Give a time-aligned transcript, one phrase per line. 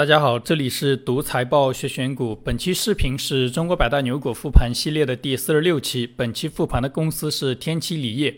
[0.00, 2.34] 大家好，这里是读财报学选股。
[2.34, 6.06] 本期视频是中国百大牛股复盘系列的第四十六期。
[6.06, 8.36] 本期复盘的公司是天齐锂业。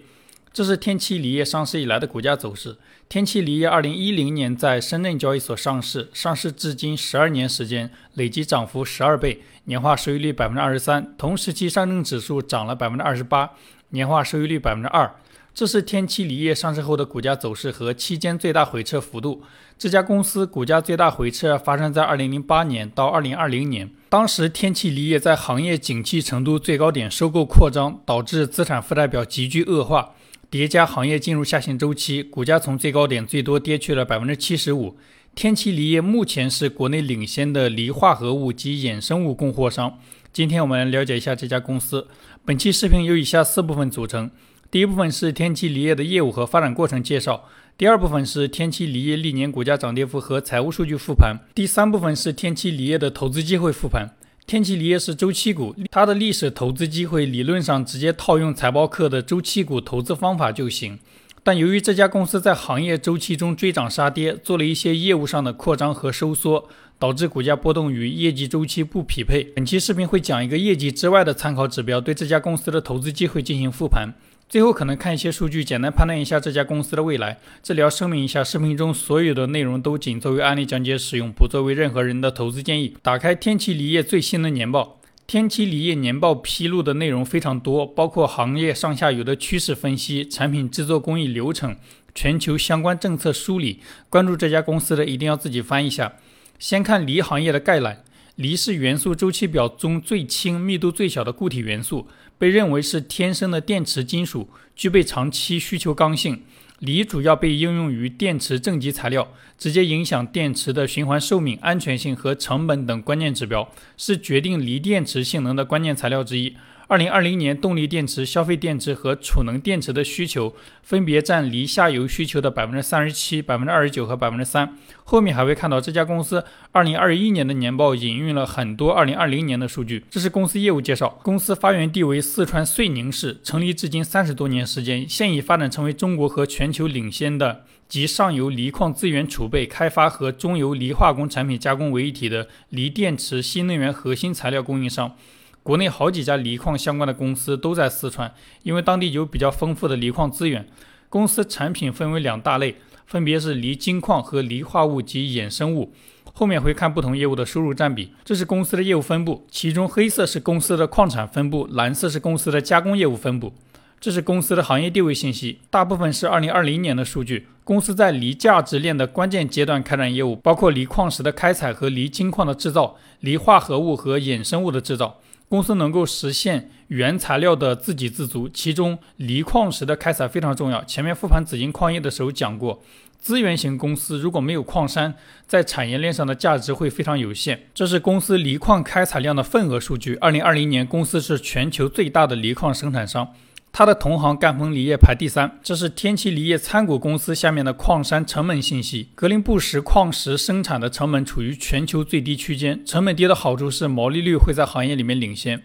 [0.53, 2.77] 这是天齐锂业上市以来的股价走势。
[3.09, 11.15] 天齐锂业二零一零年在深圳交易所上市，上市至今十二年时间，累计涨幅十二倍，年化收益率百分之二十三。
[11.17, 13.53] 同时期上证指数涨了百分之二十八，
[13.90, 15.15] 年化收益率百分之二。
[15.54, 19.42] 这是天齐锂业上市后的股价走势和期间最大回撤幅度。
[19.77, 30.12] 这家公司股价最大回撤发生在2008年到2020年，当时天齐锂业在行业景气程度最高点收购扩张，导致资产负债表急剧恶化，
[30.48, 34.96] 叠加行业进入下行周期，股价从最高点最多跌去了百分之七十五。
[35.34, 39.98] 天齐锂业目前是国内领先的锂化合物及衍生物供货商。
[40.32, 42.07] 今天我们了解一下这家公司。
[42.45, 44.30] 本期视频由以下四部分组成。
[44.73, 54.09] 第一部分是天齐锂业的业务和发展过程介绍，第二部分是天齐锂业历年股价涨跌幅和财务数据复盘，第三部分是天齐锂业的投资机会复盘。
[54.47, 60.99] 天齐锂业是周期股，它的历史投资机会理论上直接套用财报课的周期股投资方法就行，
[61.43, 66.66] 但由于这家公司在行业周期中追涨杀跌，做了一些业务上的扩张和收缩，
[66.98, 69.44] 导致股价波动与业绩周期不匹配。
[69.55, 74.14] 本期视频会讲一个业绩之外的参考指标，对这家公司的投资机会进行复盘。
[74.53, 77.39] 最后可能看一些数据，简单判断一下这家公司的未来。
[77.62, 82.95] 这里要声明一下，视频中所有的内容都仅作为案例讲解使用，不作为任何人的投资建议。
[83.00, 91.75] 打开天齐锂业最新的年报，天齐锂业年报披露的内容非常多，包括行业上下游的趋势分析、产品制作工艺流程、
[92.14, 93.80] 全球相关政策梳理。
[94.11, 96.12] 关注这家公司的一定要自己翻一下。
[96.58, 98.05] 先看锂行业的概览。
[98.42, 106.42] 锂是元素周期表中最轻、密度最小的固体元素，被认为是天生的电池金属，具备长期需求刚性。
[106.80, 116.56] 锂主要被应用于电池正极材料，直接影响电池的循环寿命、安全性和成本等关键指标，是决定锂电池性能的关键材料之一。
[116.88, 124.77] 二零二零年，动力电池、消费电池和储能电池的需求分别占锂下游需求的百分之三十七、百分之二十九和百分之三。
[125.05, 130.05] 后面还会看到这家公司二零二一年的年报引用了很多二零二零年的数据。
[130.11, 131.19] 这是公司业务介绍。
[131.23, 145.17] 公司发源地为四川遂宁市，成立至今三十多年时间，现已发展成为中国和全球领先的集上游锂矿资源储备、开发和中游锂化工产品加工为一体的锂电池新能源核心材料供应商。
[145.62, 148.34] 国内好几家锂矿相关的公司都在四川，
[148.65, 150.67] 因为当地有比较丰富的锂矿资源。
[151.09, 155.93] 公司产品分为两大类，分别是锂金矿和锂化物及衍生物。
[156.33, 158.12] 后面会看不同业务的收入占比。
[158.25, 163.53] 这是公司的业务分布，其中黑色是公司的矿产分布，蓝色是公司的加工业务分布。
[164.00, 167.47] 这是公司的行业地位信息，大部分是2020年的数据。
[167.62, 175.21] 公司在锂价值链的关键阶段开展业务，包括锂矿石的开采和锂金矿的制造、锂化合物和衍生物的制造。
[175.53, 180.83] 公司能够实现原材料的自给自足，其中锂矿石的开采非常重要。
[180.85, 182.83] 前面复盘紫金矿业的时候讲过，
[183.19, 185.12] 资源型公司如果没有矿山，
[185.47, 187.67] 在产业链上的价值会非常有限。
[187.75, 190.15] 这是公司锂矿开采量的份额数据。
[190.15, 193.29] 二零二零年，公司是全球最大的锂矿生产商。
[193.75, 195.59] 它的同行赣锋锂业排第三。
[195.62, 199.09] 这是天齐锂业参股公司下面的矿山成本信息。
[199.15, 205.62] 格林布什矿石生产的成本处于全球最低区间，成本低的好处是毛利率会在行业里面领先。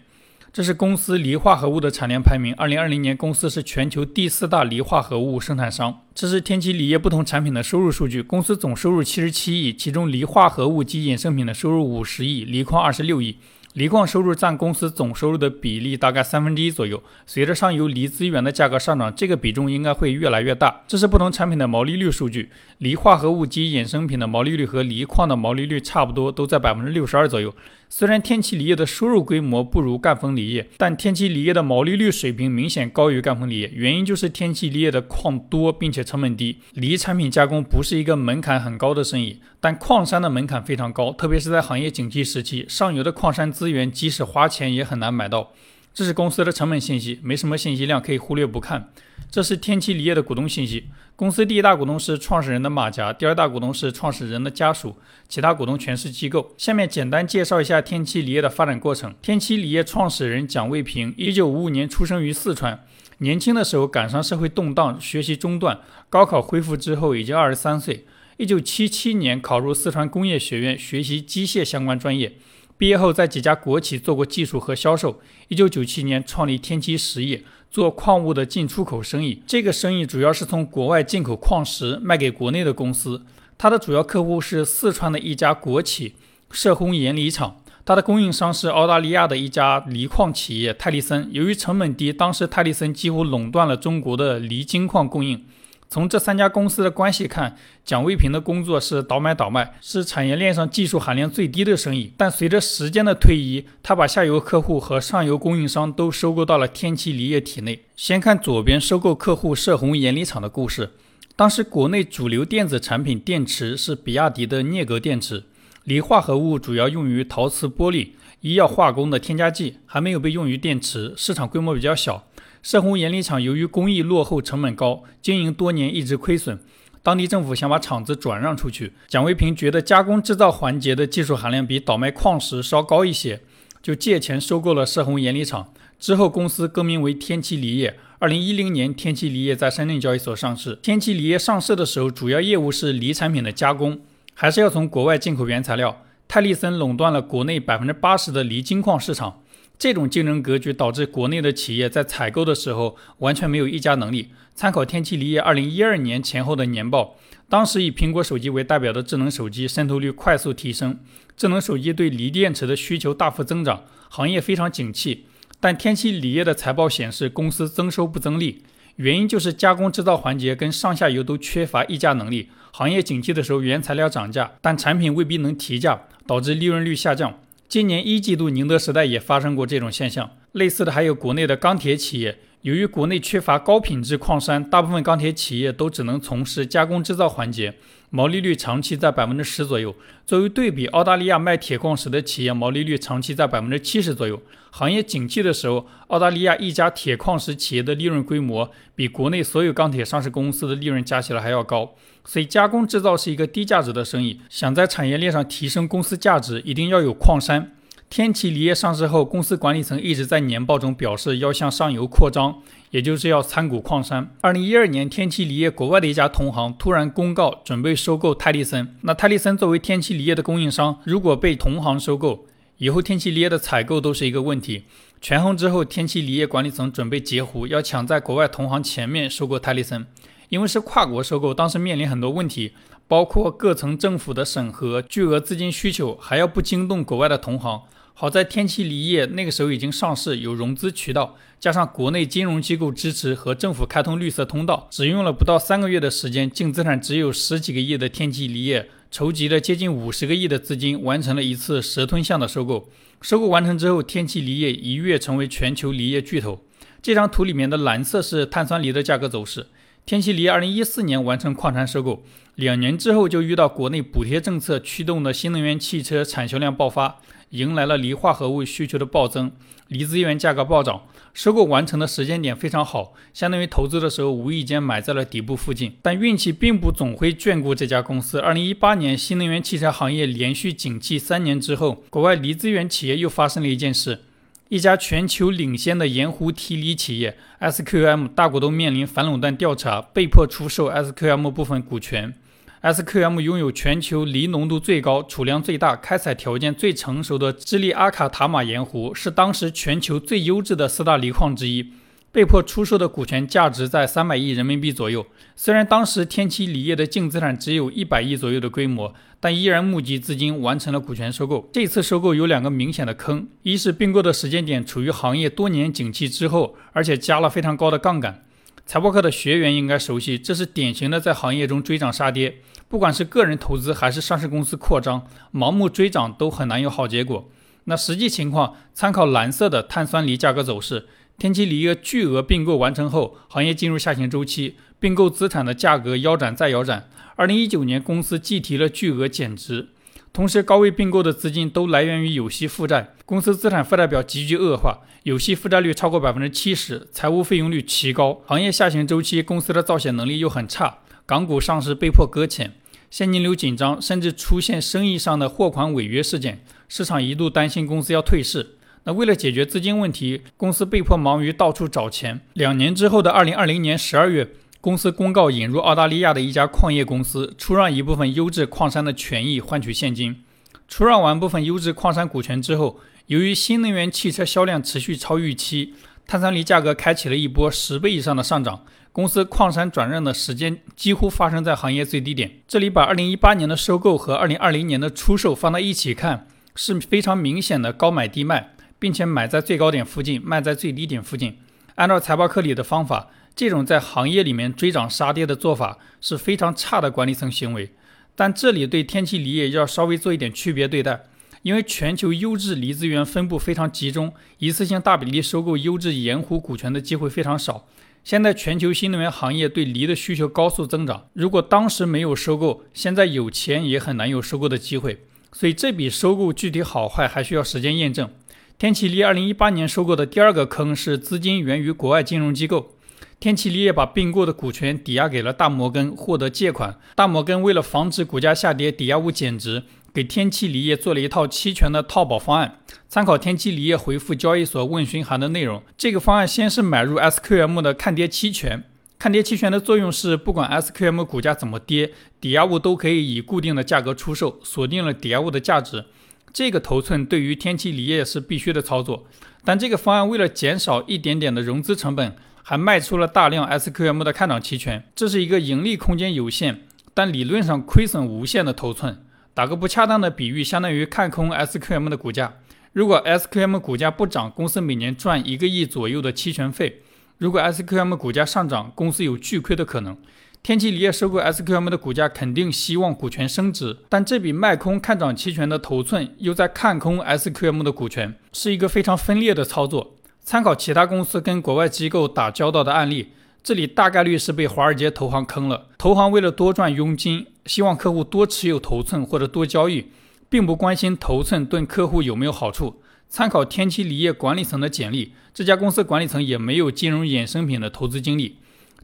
[0.50, 2.54] 这是公司锂化合物的产量排名。
[2.54, 6.00] 二零二零年，公司是全球第四大锂化合物生产商。
[6.14, 8.22] 这是天齐锂业不同产品的收入数据。
[8.22, 13.36] 公司总收入七十七亿，其中锂化合物及衍生品的收入五十亿，锂矿二十六亿。
[13.74, 17.02] 锂矿收入占公司总收入的比例大概三分之一左右。
[17.26, 20.82] 随着上游锂资源的价格上涨，这个比重应该会越来越大。
[20.88, 22.50] 这是不同产品的毛利率数据。
[22.78, 27.54] 锂化合物及衍生品的毛利率和锂矿的毛利率差不多，都在百分之六十二左右。
[27.90, 33.70] 虽然天齐锂业的收入规模不如赣锋锂业，但天齐锂业的毛利率水平明显高于赣锋锂业。
[33.74, 36.58] 原因就是天齐锂业的矿多，并且成本低。
[36.74, 45.52] 锂产品加工不是一个门槛很高的生意，但矿山的门槛非常高，特别是在行业景气时期，上游的矿山资源即使花钱也很难买到。
[45.98, 48.92] 这是公司的成本信息，没什么信息量，可以忽略不看。
[49.32, 50.84] 这是天齐锂业的股东信息。
[51.16, 54.94] 公司第一大股东是创始人的马甲，第二大股东是创始人的家属，
[55.28, 56.54] 其他股东全是机构。
[56.56, 59.12] 下面简单介绍一下天齐锂业的发展过程。
[59.20, 62.84] 天齐锂业创始人蒋卫平，一九五五年出生于四川，
[63.18, 68.06] 年轻的时候赶上社会动荡，学习中断，高考恢复之后已经二十三岁。
[68.36, 72.34] 一九七七年考入四川工业学院学习机械相关专业。
[72.78, 75.20] 毕业后，在几家国企做过技术和销售。
[75.48, 77.42] 一九九七年创立天齐实业，
[77.72, 79.42] 做矿物的进出口生意。
[79.44, 83.22] 这个生意主要是从国外进口矿石卖给国内的公司。
[83.58, 86.14] 它的主要客户是四川的一家国企
[86.52, 91.28] 射轰冶锂厂，它的供应商是澳大利亚的一家锂矿企业泰利森。
[91.32, 95.44] 由于成本低，当时泰利森几乎垄断了中国的锂金矿供应。
[95.90, 102.12] 从这三家公司的关系看，蒋卫平的工作是倒买倒卖，是产业链上技术含量最低的生意。
[102.16, 107.84] 但随着时间的推移，他把下游客户和上游供应商都收购到了天齐锂业体内。
[107.96, 110.90] 先看左边收购客户射红盐锂厂的故事。
[111.34, 115.44] 当时国内主流电子产品电池是比亚迪的镍镉电池，
[115.84, 118.08] 锂化合物主要用于陶瓷玻璃、
[118.42, 122.24] 医药化工的添加剂，还没有被用于电池，市场规模比较小。
[122.62, 126.58] 射红冶锂厂由于工艺落后、成本高，经营多年一直亏损。
[127.02, 133.40] 当地政府想把厂子转让出去，蒋卫平觉得加工制造环节的技术含量比倒卖矿石稍高一些，
[133.80, 135.72] 就借钱收购了射红冶锂厂。
[135.98, 137.98] 之后公司更名为天齐锂业。
[138.18, 140.76] 二零一零年，天齐锂业在深圳交易所上市。
[140.82, 144.00] 天齐锂业上市的时候，主要业务是锂产品的加工，
[144.34, 146.02] 还是要从国外进口原材料。
[146.26, 149.40] 泰利森垄断了国内百分之八十的锂金矿市场。
[149.78, 154.30] 这种竞争格局导致国内的企业在采购的时候完全没有议价能力。
[154.54, 157.14] 参考天齐锂业二零一二年前后的年报，
[157.48, 160.98] 当时以苹果手机为代表的智能手机渗透率快速提升，
[161.36, 165.26] 智能手机对锂电池的需求大幅增长，行业非常景气。
[165.60, 168.64] 但天齐锂业的财报显示，公司增收不增利，
[168.96, 172.48] 原因就是加工制造环节跟上下游都缺乏议价能力。
[172.72, 177.38] 行业景气的时候，原材料涨价，但产品未必能提价，导致利润率下降。
[177.68, 180.30] 今年一季度，宁德时代也发生过这种现象。
[180.52, 182.38] 类似的还有国内的钢铁企业。
[182.62, 187.74] 由于国内缺乏高品质矿山，大部分钢铁企业都只能从事加工制造环节，
[188.08, 189.94] 毛利率长期在百分之十左右。
[190.26, 194.40] 作为对比，澳大利亚卖铁矿石的企业毛利率长期在百分之七十左右。
[194.70, 201.94] 行业景气的时候，澳大利亚一家铁矿石企业的利润规模比国内所有钢铁上市公司的利润加起来还要高。
[202.30, 204.38] 所以，加工制造是一个低价值的生意。
[204.50, 207.72] 想在产业链上提升公司价值，一定要有矿山。
[208.10, 212.56] 天齐锂业上市后，公司管理层一直在年报中表示要向上游扩张，
[212.90, 214.30] 也就是要参股矿山。
[214.42, 218.94] 二零一二年，天齐锂业国外的一家同行突然公告准备收购泰利森。
[219.00, 222.44] 那泰利森作为天齐锂业的供应商，如果被同行收购，
[222.76, 224.84] 以后天齐锂业的采购都是一个问题。
[225.22, 230.06] 权衡之后，天齐锂业管理层准备截胡，要抢在国外同行前面收购泰利森。
[230.48, 232.72] 因为是跨国收购，当时面临很多问题，
[233.06, 237.82] 包括各层政府的审核、巨额资金需求，还要不惊动国外的同行。
[238.14, 252.88] 好在天齐锂业那个时候已经上市，有融资渠道，加上国内金融机构支持和政府开通绿色通道，只用了不到三个月的时间，净资产只有十几个亿的天齐锂业筹集了接近五十个亿的资金，完成了一次蛇吞象的收购。
[253.22, 256.60] 收购完成之后，天齐锂业一跃成为全球锂业巨头。
[257.00, 259.68] 这张图里面的蓝色是碳酸锂的价格走势。
[260.08, 262.22] 天齐锂二零一四年完成矿产收购，
[262.54, 267.16] 两年之后就遇到国内补贴政策驱动的新能源汽车产销量爆发。
[267.50, 269.52] 迎来了锂化合物需求的暴增，
[269.88, 271.02] 锂资源价格暴涨。
[271.34, 275.92] 收购完成的时间点非常好，相当于投资的时候无意间买在了底部附近。
[276.00, 278.38] 但运气并不总会眷顾这家公司。
[278.38, 284.22] 二零一八年，新能源汽车行业连续景气三年之后，国外锂资源企业又发生了一件事：
[284.68, 292.34] 一家全球领先的盐湖提锂企业 SQM 大股东面临反垄断调查，被迫出售 SQM 部分股权。
[292.82, 301.90] SQM 拥有全球锂浓度最高、储量最大、开采条件最成熟的智利阿卡塔玛盐湖，是当时全球最优质的四大锂矿之一。
[302.38, 305.26] 被迫出售的股权价值在三百亿人民币左右。
[305.56, 311.68] 虽然当时天齐锂业的净资产只有一百亿左右的规模，但依然募集资金完成了股权收购。
[311.72, 318.44] 这次收购有两个明显的坑：一是并购的时间点处于行业多年景气之后，而且加了非常高的杠杆。
[318.86, 322.58] 财报课的学员应该熟悉，这是典型的在行业中追涨杀跌。
[322.88, 327.48] 不管是个人投资还是上市公司扩张，盲目追涨都很难有好结果。
[327.90, 331.06] 那实际情况，参考蓝色的碳酸锂价格走势，
[331.38, 337.08] 天齐锂业巨额并购完成后，行业进入下行周期，并购资产的价格腰斩再腰斩。
[337.36, 339.90] 二零一九年，公司计提了巨额减值。
[340.32, 348.42] 同时，高位并购的资金都来源于有息负债，公司资产负债表急剧恶化，有息负债率超过百分之七十，财务费用率奇高。
[348.44, 352.72] 行业下行周期，公司的造血能力又很差，港股上市被迫搁浅，
[353.12, 358.74] 现金流紧张，甚至出现生意上的货款违约事件，市场一度担心公司要退市。
[359.12, 362.40] 为了解决资金问题，公司被迫忙于到处找钱。
[362.52, 364.48] 两年之后的二零二零年十二月。
[364.80, 370.44] 公司公告引入澳大利亚的一家矿业公司，出让一部分优质矿山的权益换取现金。
[370.86, 375.94] 出让完部分优质矿山股权之后，由于新能源汽车销量持续超预期，
[376.28, 378.84] 碳酸锂价格开启了一波十倍以上的上涨。
[379.10, 382.52] 公司矿山转让的时间几乎发生在行业最低点。
[382.68, 386.46] 这里把2018年的收购和2020年的出售放在一起看，
[386.76, 391.58] 是非常明显的高买低卖，并且买在最高点附近，卖在最低点附近。
[391.94, 397.92] 按照财报课里的方法，这种在行业里面追涨杀跌的做法是非常差的管理层行为。
[398.36, 401.24] 但这里对天齐锂业要稍微做一点区别对待。
[401.62, 407.84] 因为全球优质锂资源分布非常集中，一次性大比例收购优质盐湖股权的机会非常少。
[408.22, 415.24] 现在全球新能源行业对锂的需求高速增长，如果当时没有收购，现在有钱也很难有收购的机会。
[415.50, 418.30] 所以这笔收购具体好坏还需要时间验证。
[418.78, 422.94] 天齐锂2018年收购的第二个坑是资金源于国外金融机构。
[423.40, 426.96] 天齐锂业把并购的股权抵押给了大摩根，获得借款。
[427.16, 429.82] 大摩根为了防止股价下跌，抵押物减值。
[430.14, 435.82] 给天齐锂业做了一套期权的套保方案，参考天齐锂业回复交易所问询函的内容。
[435.96, 438.84] 这个方案先是买入 SQM 的看跌期权，
[439.18, 446.04] 看跌期权的作用是，不管 SQM 股价怎么跌，抵押物都可以以固定的价格出售，锁定了抵押物的价值。
[446.52, 449.26] 这个头寸对于天齐锂业是必须的操作，
[449.64, 455.04] 但这个方案为了减少一点点的融资成本，还卖出了大量 SQM 的看涨期权。
[455.14, 456.82] 这是一个盈利空间有限，
[457.14, 459.24] 但理论上亏损无限的头寸。
[459.54, 462.54] 打个不恰当的比喻，相当于看空 SQM 的股价。
[462.92, 467.02] 如果 SQM 股价不涨，公司每年赚一个亿左右的期权费；
[467.36, 470.16] 如果 SQM 股价上涨，公司有巨亏的可能。
[470.62, 480.16] 天齐锂业收购 SQM 的股价肯定希望股权升值，但这笔卖空看涨期权的头寸又在看空 SQM 的股权，是一个非常分裂的操作。
[480.42, 483.28] 参考其他公司跟国外机构打交道的案例。
[483.62, 485.88] 这里大概率是被华尔街投行坑了。
[485.98, 490.06] 投行为了多赚佣金，希望客户多持有头寸或者多交易，
[490.48, 493.02] 并不关心头寸对客户有没有好处。
[493.28, 498.56] 参考天齐锂业管理层的简历，这家公司管理层也没有金融衍生品的投资经历。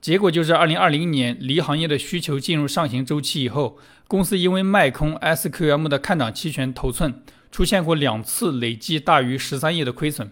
[0.05, 10.31] 结果就是二零二零年锂行业的需求进入上行周期以后，公司因为卖空 SQM 的看涨期权头寸，出现过两次累计大于十三亿的亏损。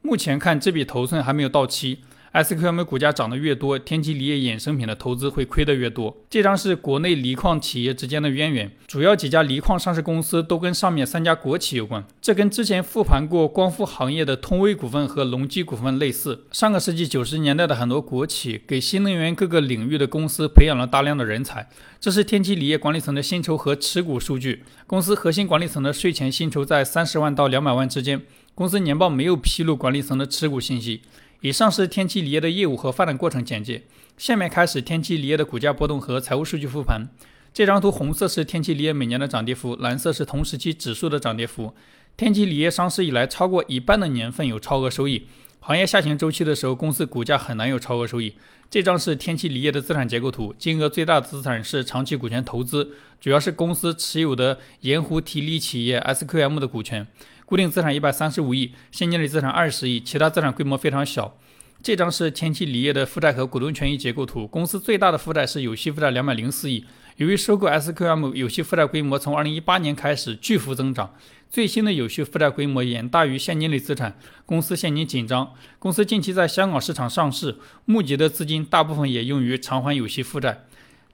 [0.00, 2.00] 目前看，这笔头寸还没有到期。
[2.32, 6.16] SQM 股价涨得越多，天齐锂业衍生品的投资会亏得越多。
[6.30, 12.02] 这张是国内锂矿企业之间的渊源，主要几家锂矿上市公司都跟上面三家国企有关。
[12.22, 16.46] 这跟之前复盘过光伏行业的通威股份和隆基股份类似。
[16.52, 21.68] 上个世纪九十年代的很多国企给新能源各个领域的公司培养了大量的人才。
[22.00, 24.64] 这是天齐锂业管理层的薪酬和持股数据。
[24.86, 28.22] 公司核心管理层的税前薪酬在三十万到两百万之间。
[28.54, 31.02] 公司年报没有披露管理层的持股信息。
[31.42, 33.82] 以上是天齐锂业的业务和发展过程简介。
[34.16, 37.08] 下面开始天齐锂业的股价波动和财务数据复盘。
[37.52, 41.74] 这张图红色是天齐锂业每年的涨跌幅，蓝色是同时期指数的涨跌幅。
[42.16, 45.26] 天齐锂业上市以来，超过一半的年份有超额收益。
[45.58, 48.34] 行业下行周期的时候，公司股价很难有超额收益。
[48.70, 57.04] 这张是天齐锂业的资产结构图，金额最大的资产是长期股权投资，主要是公司持有的盐湖提锂企业 SQM 的股权。
[57.44, 61.36] 固定资产一百三十五亿，现金类资产二十亿，其他资产规模非常小。
[61.82, 64.46] 这张是天齐锂业的负债和股东权益结构图。
[64.46, 66.84] 公司最大的负债是有息负债两百零四亿。
[67.16, 71.12] 由于收购 SQM，有息负债规模从二零一八年开始巨幅增长，
[71.50, 75.52] 最新的有息负债规模远大于现金类资产，公司现金紧张。
[75.80, 80.64] 公司近期在香港市场上市，募集的资金大部分也用于偿还有息负债。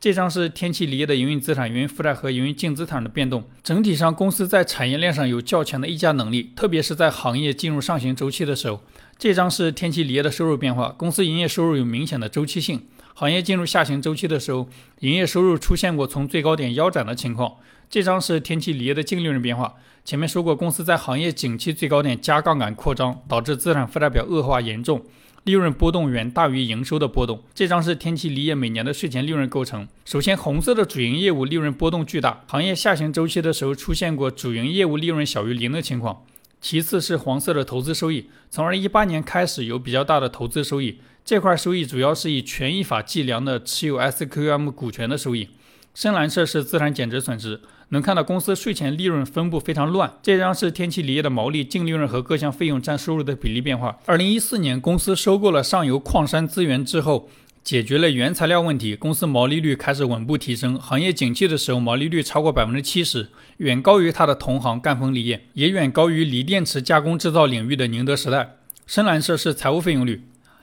[0.01, 3.43] 这张是天齐锂业的营运资产、营运负债和营运净资产的变动。
[3.65, 8.81] 整体上，公司在产业链上有较强的溢价能力，特别是在行业进入上行周期的时候。
[9.19, 12.83] 这张是天齐锂业的收入变化，公司营业收入有明显的周期性。
[13.15, 14.69] 行业进入下行周期的时候，
[15.01, 17.57] 营业收入出现过从最高点腰斩的情况。
[17.91, 19.75] 这张是天齐锂业的净利润变化。
[20.05, 25.03] 前面说过，公司在行业景气最高点加杠杆扩张，导致资产负债表恶化严重。
[25.49, 27.43] 利润波动远大于营收的波动。
[27.55, 29.89] 这张是天齐锂业每年的税前利润构成。
[30.05, 36.23] 首先，红色的主营业务利润波动巨大，行业下行周期的时候出现过主营业务利润小于零的情况。
[36.61, 45.49] 其次是黄色的投资收益，从2018年开始有比较大的投资收益，这块收益主要是以权益法计量的持有 SQM 股权的收益。
[45.95, 50.13] 深蓝色是资产减值损失，能看到公司税前利润分布非常乱。
[50.23, 53.99] 这张是天齐锂业的毛利、净利润和各项费用占收入的比例变化。
[54.07, 57.29] 二零一四年，公司收购了上游矿山资源之后，
[57.65, 60.79] 解决了原材料问题，公司毛利率开始稳步提升。
[60.79, 63.29] 行业景气的时候，毛利率超过百分之七十，
[63.59, 68.57] 远高于它的同行赣锋锂业，也远高于锂电池加工制造领域的宁德时代。
[68.87, 70.23] 深蓝色是财务费用率。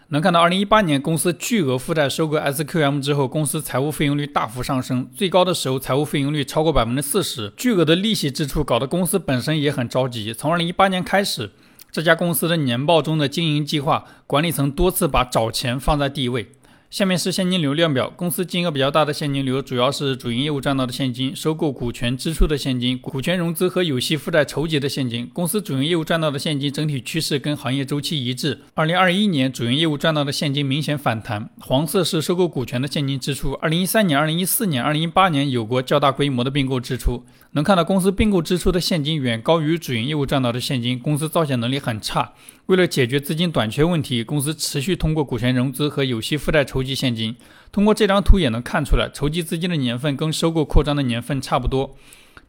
[0.09, 7.51] 能看到，二零一八年公司巨额负债收购 SQM 之后，公司财务费用率大幅上升，最高的时候财务费用率超过百分之四十。
[7.57, 10.31] 巨额的利息支出搞得公司本身也很着急。
[10.31, 11.49] 从二零一八年开始，
[11.91, 16.51] 这家公司的年报中的经营计划，管理层多次把找钱放在第一位。
[16.89, 18.09] 下面是现金流量表。
[18.15, 25.29] 公司金额比较大的现金流，主要是主营业务赚到的现金、收购股权支出的现金、股权融资和有息负债筹集的现金。
[25.33, 28.61] 公司主营业务赚到的现金整体趋势跟行业周期一致。
[28.75, 33.53] 二零二一年主营业务赚到的现金明显反弹，黄色是收购股权的现金支出。
[33.55, 37.25] 二零一三年、二零一四年、二零一八年有过较大规模的并购支出。
[37.51, 42.33] 能看到公司并购支出的现金远高于主营业务赚到的现金，公司造血能力很差。
[42.65, 47.33] 为了解决资金短缺问题，公司持续通过股权融资和有息负债筹筹集现金。
[47.71, 51.95] 通过这张图也能看出来，筹集资金的年份跟收购扩张的年份差不多。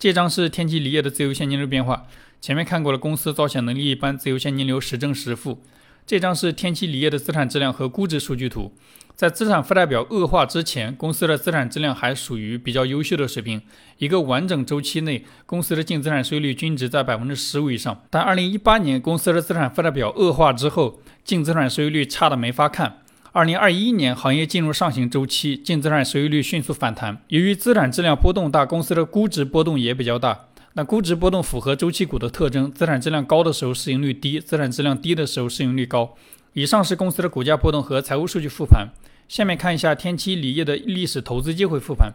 [0.00, 2.06] 这张是天齐锂业的自由现金流变化。
[2.40, 5.62] 前面看过了，公司造血能力一般，自由现金流时正时负。
[6.04, 8.72] 这张是天齐锂业的资产质量和估值数据图。
[9.14, 13.62] 在资产负债表恶化之前，公司的资产质量还属于比较优秀的水平。
[13.98, 18.02] 一个完整周期内，公司的净资产收益率均值在百分之十五以上。
[18.10, 22.98] 但二零一八年公司的资产负债表恶化之后，净资产收益率差的没法看。
[23.36, 27.22] 二零二一年行业进入上行周期，净资产收益率迅速反弹。
[27.28, 30.46] 由于资产质量波动大，公司的估值波动也比较大。
[30.72, 36.14] 那估值波动符合周期股的特征，资产质量高的时候市盈率低，资产质量低的时候市盈率高。
[36.54, 38.88] 以上是公司的股价波动和财务数据复盘。
[39.28, 42.14] 下面看一下天齐锂业的历史投资机会复盘。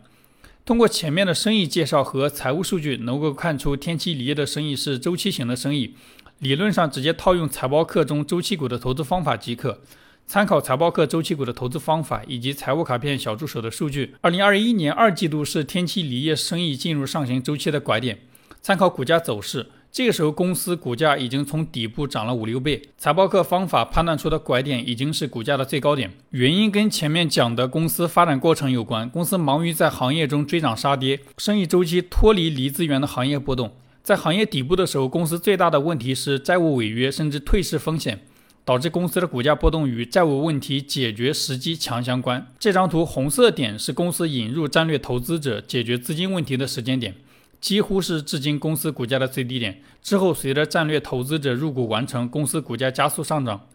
[0.66, 5.94] 通过前面的生意介绍和财务数据，能够看出天齐锂业的生意是周期型的生意。
[6.40, 9.82] 理论上直接套用财报课中周期股的投资方法即可。
[10.28, 18.20] 参考财报课周期股的投资方法以及财务卡片小助手的数据，二零二一年二季度是天齐锂业生意进入上行周期的拐点。
[18.62, 19.68] 参考股价走势。
[19.92, 26.14] 这个时候，公司股价已经从底部涨了五六倍，财报课方法判断出的拐点已经是股价的最高点。
[26.30, 29.10] 原因跟前面讲的公司发展过程有关。
[29.10, 33.74] 公司忙于在行业中追涨杀跌，生意周期脱离锂资源的行业波动。
[34.02, 38.22] 在行业底部的时候，公司最大的问题是债务违约甚至退市风险，
[38.64, 42.48] 导致公司的股价波动与债务问题解决时机强相关。
[42.60, 47.16] 这张图红色点是公司引入战略投资者解决资金问题的时间点。
[47.60, 49.84] 几乎是至今公司股价的最低点。
[50.02, 53.68] 之后，随着战略投资者入股完成，公司股价加速上涨。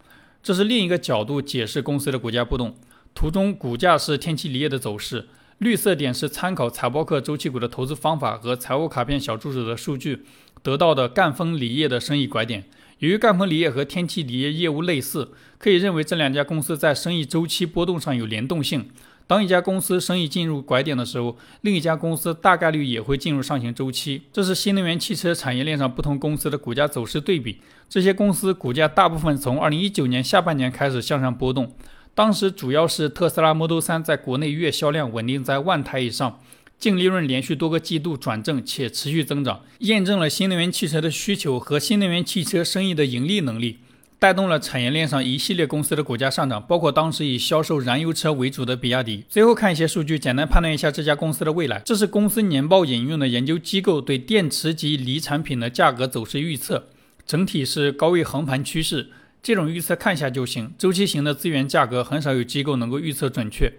[0.42, 2.74] 这是另一个角度解释公司的股价波动。
[3.14, 10.24] 图中股价是天齐锂业的走势，绿色点是参考财报课周期股的投资方法和财务卡片小助手的数据
[10.64, 12.64] 得到的赣锋锂业的生意拐点。
[12.98, 18.88] 由于赣锋锂业和天齐锂业业务类似，可以认为这两家公司在生意周期波动上有联动性。
[19.26, 24.22] 当一家公司生意进入拐点的时候，另一家公司大概率也会进入上行周期。
[24.32, 27.61] 这是新能源汽车产业链上不同公司的股价走势对比。
[27.88, 31.74] 这些公司股价大部分从2019年下半年开始向上波动，
[32.14, 36.40] 当时主要是特斯拉 Model 3在国内月销量稳定在万台以上，
[36.78, 43.78] 净利润连续多个季度转正且持续增长，验证了新能源汽车的需求和新能源汽车生意的盈利能力。
[44.18, 49.22] 带动了产业链上一系列公司的股价上涨，包括当时以销售燃油车为主的比亚迪。
[49.28, 51.82] 最后看一些数据，简单判断一下这家公司的未来。
[51.84, 56.88] 这是公司年报引用的研究机构对电池及锂产品的价格走势预测，
[57.26, 59.10] 整体是高位横盘趋势。
[59.42, 63.70] 这种预测看一下就行，周期型的资源价格很少有机构能够预测准确。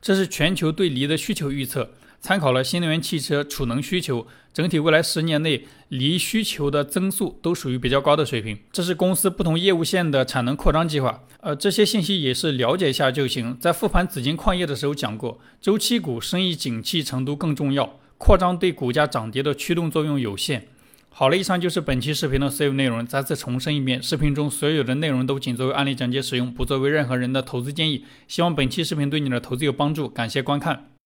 [0.00, 1.90] 这是全球对锂的需求预测。
[2.22, 8.56] 参考了新能源汽车储能需求，整体未来十年内锂需求的增速都属于比较高的水平。
[8.70, 11.24] 这是公司不同业务线的产能扩张计划。
[11.40, 13.58] 呃，这些信息也是了解一下就行。
[13.58, 20.68] 在复盘紫金矿业的时候讲过，周期股生意景气程度更重要，扩张对股价涨跌的驱动作用有限。
[21.10, 23.04] 好了，以上就是本期视频的所有内容。
[23.04, 28.04] 再次重申一遍，视频中所有的内容都仅作为案例讲解使用，不作为任何人的投资建议。
[28.28, 30.91] 希望本期视频对你的投资有帮助，感谢观看。